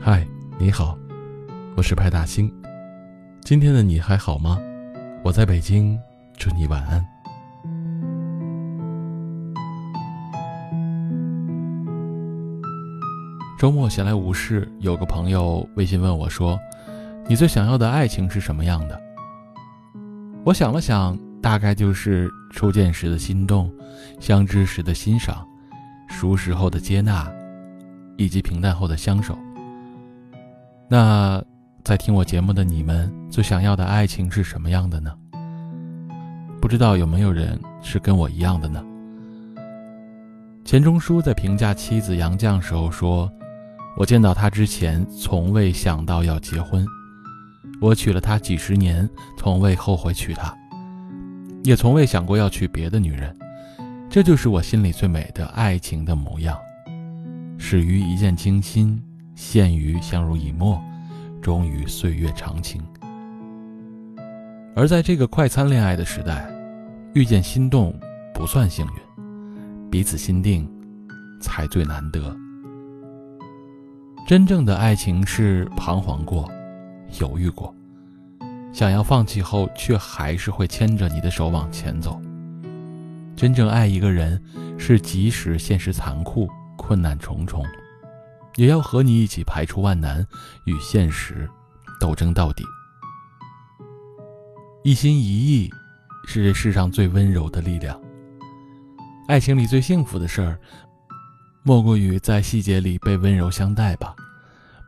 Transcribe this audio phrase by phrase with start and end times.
[0.00, 0.24] 嗨
[0.60, 0.96] 你好，
[1.76, 2.50] 我是派大星。
[3.40, 4.56] 今天的你还好吗？
[5.24, 5.98] 我在北京，
[6.36, 7.04] 祝你晚安。
[13.58, 16.56] 周末闲来无事，有个朋友微信问我说
[17.26, 18.98] ：“你最想要的爱情是什么样的？”
[20.46, 23.68] 我想了想，大概就是初见时的心动，
[24.20, 25.44] 相知时的欣赏，
[26.08, 27.28] 熟识后的接纳，
[28.16, 29.36] 以及平淡后的相守。
[30.90, 31.42] 那，
[31.84, 35.12] 在听我节目的你们，最想要的爱情是什么样的呢？
[36.60, 38.82] 不知道有没有人是跟我一样的呢？
[40.64, 43.30] 钱钟书在评价妻子杨绛时候说。
[43.96, 46.84] 我见到他之前，从未想到要结婚；
[47.80, 50.54] 我娶了她几十年，从未后悔娶她，
[51.64, 53.36] 也从未想过要娶别的女人。
[54.08, 56.56] 这就是我心里最美的爱情的模样，
[57.58, 59.02] 始于一见倾心，
[59.38, 60.82] 陷于相濡以沫，
[61.40, 62.82] 终于岁月长情。
[64.74, 66.50] 而在这个快餐恋爱的时代，
[67.14, 67.94] 遇见心动
[68.34, 70.68] 不算幸运，彼此心定
[71.40, 72.36] 才最难得。
[74.26, 76.50] 真正的爱情是彷徨过，
[77.20, 77.72] 犹豫过，
[78.72, 82.20] 想要放弃后，却还是会牵着你的手往前走。
[83.36, 84.42] 真正爱一个人，
[84.76, 87.64] 是即使现实残酷、困难重重，
[88.58, 90.26] 也要和你一起排除万难，
[90.64, 91.48] 与现实
[92.00, 92.64] 斗争到底。
[94.82, 95.70] 一心一意，
[96.26, 97.98] 是这世上最温柔的力量。
[99.28, 100.58] 爱情里最幸福的事儿。
[101.62, 104.16] 莫过于在细节里被温柔相待吧，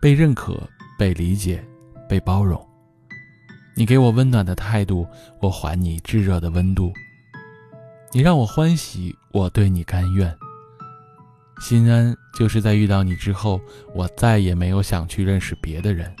[0.00, 0.60] 被认可、
[0.96, 1.66] 被理解、
[2.08, 2.64] 被包容。
[3.74, 5.08] 你给我温暖的态度，
[5.40, 6.92] 我还你炙热的温度。
[8.12, 10.36] 你让我欢喜，我对你甘愿。
[11.60, 13.60] 心安就是在遇到你之后，
[13.94, 16.14] 我再也没有想去认识别的人，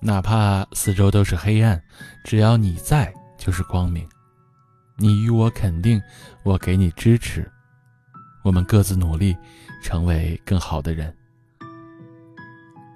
[0.00, 1.82] 哪怕四周都是黑暗，
[2.24, 4.06] 只要你在就是光明。
[4.96, 6.00] 你与我肯定，
[6.44, 7.50] 我给你支持。
[8.42, 9.36] 我们各自努力，
[9.82, 11.14] 成为更好的人。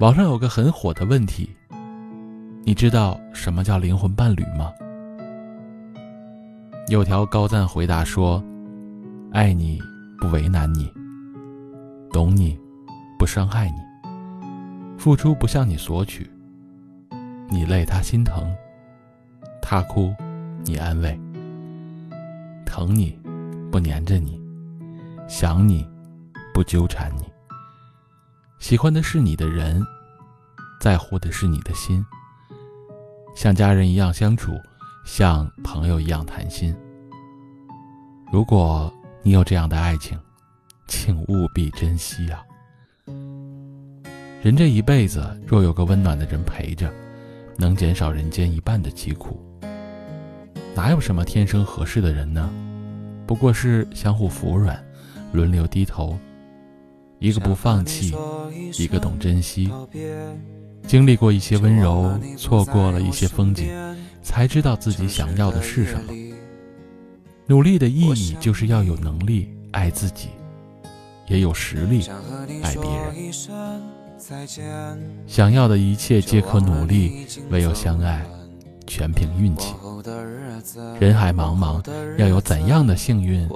[0.00, 1.54] 网上有个很火的问题，
[2.62, 4.72] 你知道什么叫灵魂伴侣吗？
[6.88, 8.42] 有条高赞回答说
[9.32, 9.80] ：“爱你
[10.18, 10.92] 不为难你，
[12.14, 12.56] 懂你
[13.18, 13.80] 不伤害你，
[14.96, 16.30] 付出不向你索取。
[17.50, 18.54] 你累他心疼，
[19.60, 20.14] 他哭
[20.64, 21.20] 你安慰，
[22.64, 23.18] 疼你
[23.72, 24.40] 不粘着你。”
[25.26, 25.84] 想你，
[26.54, 27.24] 不纠缠你。
[28.60, 29.84] 喜欢的是你的人，
[30.80, 32.06] 在乎的是你的心。
[33.34, 34.52] 像家人一样相处，
[35.04, 36.72] 像朋友一样谈心。
[38.30, 38.92] 如果
[39.24, 40.16] 你有这样的爱情，
[40.86, 42.44] 请务必珍惜啊！
[44.42, 46.92] 人这一辈子，若有个温暖的人陪着，
[47.56, 49.40] 能减少人间一半的疾苦。
[50.74, 52.50] 哪有什么天生合适的人呢？
[53.26, 54.82] 不过是相互服软。
[55.32, 56.16] 轮流低头，
[57.18, 58.14] 一个不放弃，
[58.78, 59.68] 一个懂珍惜。
[60.86, 63.68] 经历过一些温柔，错过了一些风景，
[64.22, 66.12] 才知道自己想要的是什么。
[67.48, 70.28] 努力的意义就是要有能力爱自己，
[71.26, 72.06] 也有实力
[72.62, 73.14] 爱别人。
[75.26, 78.24] 想要的一切皆可努力，唯有相爱，
[78.86, 79.74] 全凭运气。
[80.98, 81.82] 人海茫茫，
[82.16, 83.48] 要有怎样的幸运，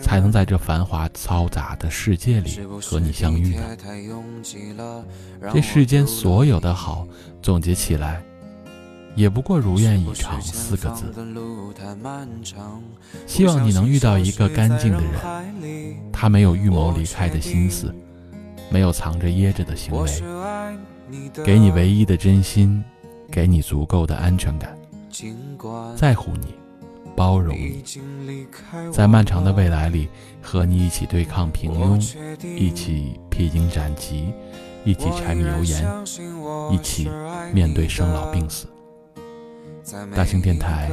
[0.00, 3.62] 才能在这繁华嘈杂的世界里和你相遇呢？
[5.52, 7.06] 这世间所有的好，
[7.40, 8.22] 总结起来，
[9.16, 11.12] 也不过如愿以偿四个字。
[13.26, 17.92] 希望你能遇到一个干净的人，他没有预谋离开的心思，
[18.70, 20.08] 没有藏着掖着的行为，
[21.42, 22.84] 给你唯一的真心，
[23.30, 24.76] 给你足够的安全感。
[25.96, 26.54] 在乎你，
[27.16, 27.82] 包容你，
[28.92, 30.08] 在漫长的未来里，
[30.42, 31.98] 和你一起对抗平庸，
[32.44, 34.30] 一起披荆斩棘，
[34.84, 35.86] 一起柴米油盐，
[36.70, 37.08] 一起
[37.54, 38.68] 面对生老病死。
[40.14, 40.90] 大型电台，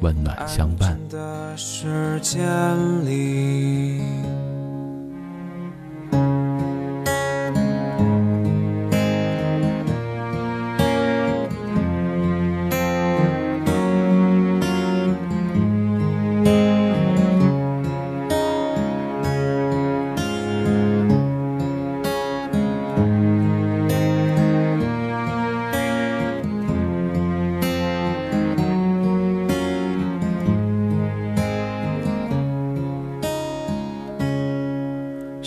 [0.00, 0.96] 温暖相伴。